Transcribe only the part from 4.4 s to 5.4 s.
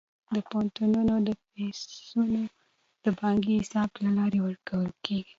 ورکول کیږي.